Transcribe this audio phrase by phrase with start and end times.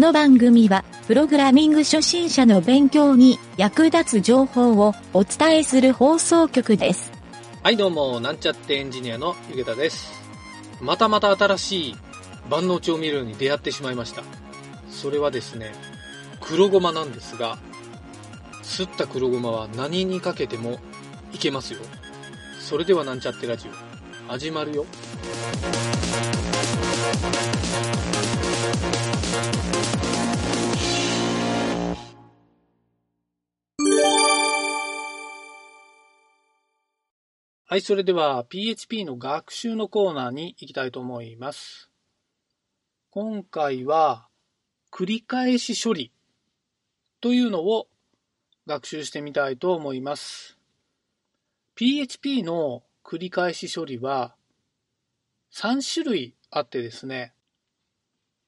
[0.00, 7.12] この番組は、プログラミング初心者の勉強に役立つ情報をお伝えする放送局です。
[7.62, 10.10] はいどうも、なんちゃってエンジニアのゆげたです。
[10.80, 11.96] またまた新しい
[12.48, 14.22] 万能調味料に出会ってしまいました。
[14.90, 15.70] それはですね、
[16.40, 17.58] 黒ごまなんですが、
[18.62, 20.78] すった黒ごまは何にかけても
[21.34, 21.80] いけますよ。
[22.58, 24.86] それではなんちゃってラジオ、始まるよ。
[37.64, 41.88] はい、それでは PHP の学習のコーナーに行きたいと思います。
[43.10, 44.26] 今回は
[44.92, 46.12] 繰り返し処理
[47.22, 47.86] というのを
[48.66, 50.58] 学習してみたいと思います。
[51.76, 54.34] PHP の繰り返し処理は
[55.54, 57.32] 3種類あってですね、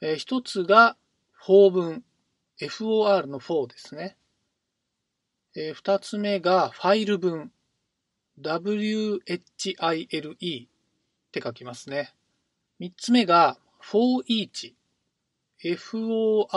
[0.00, 0.96] えー一つが
[1.44, 2.04] for 文、
[2.68, 4.16] for の for ですね。
[5.56, 7.50] えー二つ目がファイル文、
[8.40, 9.18] WHILE
[10.66, 10.68] っ
[11.32, 12.14] て書きますね。
[12.78, 14.74] 三つ目が for each、
[15.60, 16.48] FOREACH。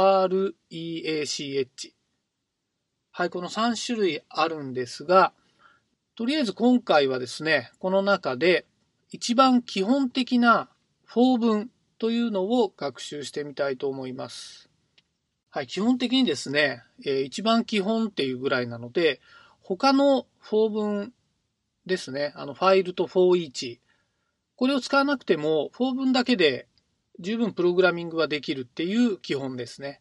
[3.13, 5.33] はい、この3種類あるんですが、
[6.16, 8.66] とりあえず今回はですね、この中で
[9.09, 10.69] 一番基本的な
[11.13, 14.69] for 文というのを学習してみたいと思います。
[15.49, 19.19] はい、基本的にですね、えー一番基本っていうぐらいなので、
[19.61, 21.11] 他の for 文
[21.85, 23.79] ですね、あのファイルと for each。
[24.55, 26.69] これを使わなくても、for 文だけで
[27.19, 29.99] 十分プログラミングができるっていう基本ですね。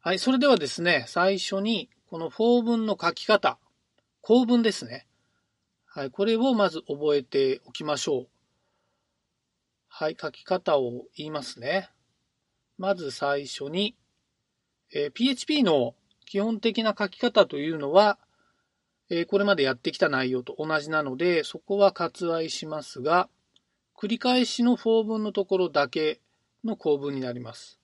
[0.00, 3.60] はい、それではですね、最初にこの for 文の書き方、
[4.22, 5.06] 構文ですね。
[5.86, 8.35] はい、これをまず覚えておきましょう。
[9.98, 11.88] はい、書き方を言いますね。
[12.76, 13.96] まず最初に、
[14.92, 15.94] えー PHP の
[16.26, 18.18] 基本的な書き方というのは、
[19.08, 23.30] えーこれまでやってきた内容と同じなので、そこは割愛しますが、
[23.96, 26.20] 繰り返しの for 文のところだけ
[26.62, 27.80] の構文になります。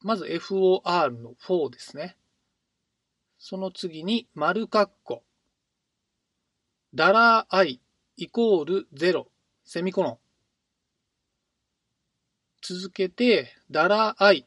[0.00, 2.16] まず for の for ですね。
[3.38, 5.22] その次に丸括弧。
[6.94, 7.80] ダラー i
[8.16, 9.26] イコール0
[9.66, 10.21] セミコロン。
[12.62, 14.46] 続けて、ダラー i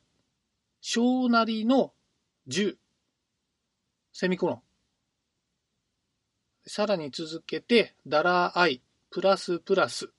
[0.79, 1.91] 小なりの
[2.47, 2.77] 10
[4.13, 4.61] セミコロン。
[6.65, 8.81] さらに続けて、ダラー i
[9.11, 10.09] プラスプラス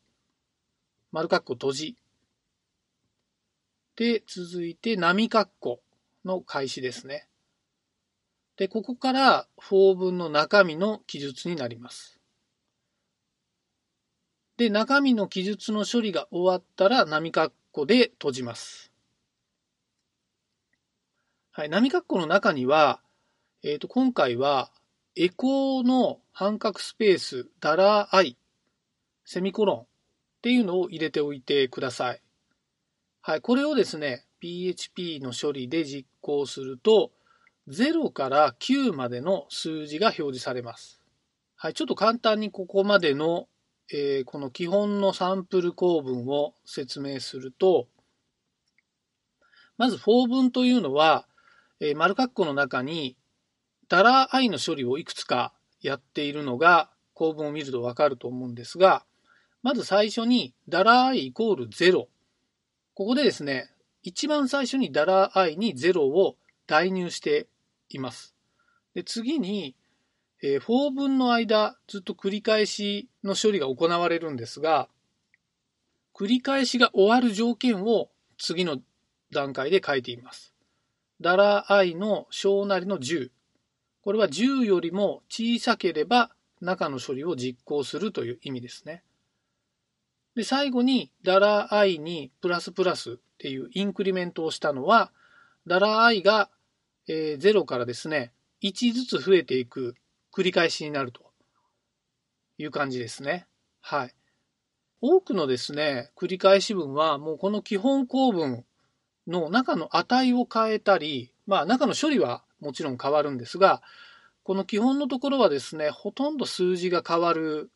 [1.10, 1.96] 丸括弧閉じ。
[3.96, 5.80] で、続いて、波括弧
[6.26, 7.26] の開始ですね。
[8.58, 12.20] で、ここから、法文の中身の記述になります。
[14.58, 18.90] で、中身の記述の処理が終わったら、波括弧で閉じます。
[21.52, 23.02] はい、波括弧の中には、
[23.62, 24.70] えっ、と、今回は、
[25.14, 28.38] エコーの半角スペース、ダラー i、
[29.24, 29.86] セミコロンっ
[30.42, 32.22] ていうのを入れておいてください。
[33.20, 37.12] はい、これをですね、PHP の処理で実行すると、
[37.68, 41.02] 0から9までの数字が表示されます。
[41.56, 43.48] はい、ちょっと簡単にここまでの、
[43.92, 47.86] えーこの基本のサンプル構文を説明すると、
[49.78, 51.26] まず、for 文というのは、
[51.80, 53.16] えー丸括弧の中に、
[53.88, 59.04] ダラー i の処理をいくつかやっているのが、構文を見るとわかると思うんですが、
[59.62, 62.08] まず最初に、ダラー i イコール0。
[62.94, 63.70] ここでですね、
[64.02, 66.36] 一番最初にダラー i に0を
[66.66, 67.46] 代入して
[67.88, 68.34] います。
[68.94, 69.76] で次に、
[70.42, 74.88] えー、for 文の間、ずっと繰り返しの処理が行われるんですが、
[76.14, 78.78] 繰り返しが終わる条件を次の
[79.32, 80.54] 段階で書いています。
[81.20, 83.30] ダラー i の小なりの10。
[84.02, 86.30] これは10よりも小さければ
[86.60, 89.02] 中の処理を実行するという意味ですね。
[90.34, 95.10] で、最後にダラー i にプラスプラスっていうインクリメントをしたのは、
[95.66, 96.50] ダラー i が、
[97.08, 98.32] えー0からですね、
[98.62, 99.96] 1ずつ増えていく
[100.36, 101.22] 繰り返しになると
[102.58, 103.46] いう感じですね。
[103.80, 104.14] はい。
[105.00, 108.66] 多くのですね、繰り返し文はもうこの基本構文
[109.26, 113.80] の中の値を変えたり、まあ中の処理はもちろん変わるんですが、
[114.42, 117.70] この基本のところはですね、ほとんど数字が変わる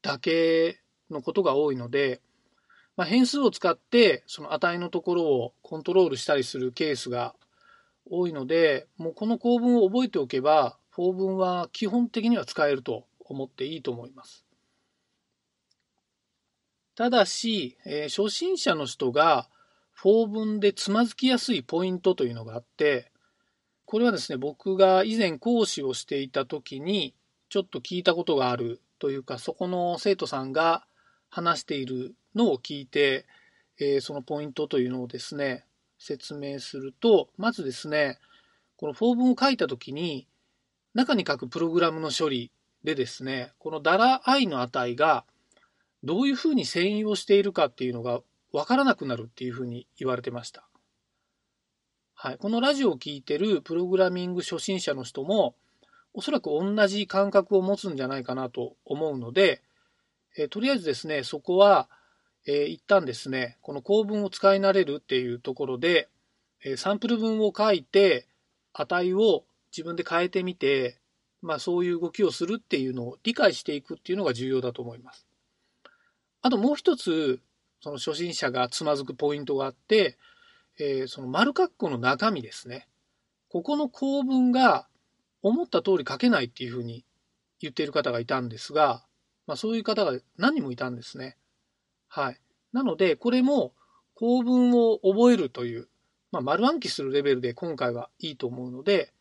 [0.00, 0.80] だけ
[1.10, 2.22] のことが多いので、
[2.96, 7.34] まあ、変数を使ってその値のところをコントロールしたりするケースが
[8.08, 14.46] 多いので、もうこの構文を覚えておけば、for 文は基本的には使えると思っていいと思います。
[16.94, 19.48] ただし、えー初心者の人が
[19.94, 23.12] 法文でつまずきやすいポイントというのがあって、
[23.84, 27.14] これはですね、僕が以前講師をしていた時に、
[27.48, 30.86] ちょっと聞いたことがあるというか、そこの生徒さんが
[31.28, 33.26] 話しているのを聞いて、
[33.78, 35.64] えー、そのポイントというのをですね、
[35.98, 38.18] 説明すると、まずですね、
[38.76, 40.26] この法文を書いたときに、
[40.96, 42.50] 中に書くプログラムの処理
[42.82, 45.26] でですね、このダラ i の値が
[46.02, 50.66] どういうふうに遷移をしているかっていうのがわからなくなるっていうふうに言われてました。
[52.14, 52.38] はい。
[52.38, 55.54] このラジオを聴いてるプログラミング初心者の人も、
[56.14, 59.60] おそらく同じ感覚を持つんじゃないかなと思うので、
[60.38, 61.90] え、とりあえずですね、そこは、
[62.46, 66.08] えー、一旦ですね、この構文を使い慣れるっていうところで、
[66.64, 68.26] え、サンプル文を書いて、
[68.72, 69.44] 値を
[69.76, 70.98] 自分で変えてみて、
[71.42, 75.26] まあそういう動きをするっていうのを理解していくっていうのが重要だと思います。
[76.40, 77.40] あともう一つ、
[77.80, 80.16] その初心者がつまずくポイントがあって、
[80.78, 82.88] えー、その丸括弧の中身ですね。
[83.48, 84.88] ここの構文が
[85.42, 87.04] 思った通り書けないっていうふうに
[87.60, 89.04] 言っている方がいたんですが、
[89.46, 91.36] まあそういう方が何人もいたんですね。
[92.08, 92.40] はい。
[92.72, 93.72] なので、これも
[94.14, 95.88] 構文を覚えるという、
[96.32, 99.12] まあ、丸暗記するレベルで今回はいいと思うので、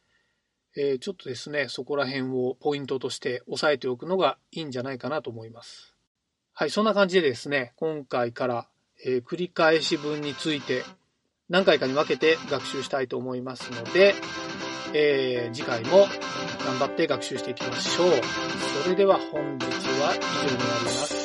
[0.78, 5.96] えー、ちょっとですね、そこら辺をポイントとして押さえておくのがいいんじゃないかなと思います。
[6.54, 8.68] はい、そんな感じでですね、今回から、
[9.06, 10.84] え、繰り返し文について
[11.50, 14.16] 何回かに分けて学習したいと思いますので、
[14.94, 16.08] えー、次回も
[16.66, 18.10] 頑張って学習していきましょう。
[18.84, 21.25] それでは本日は以上になります。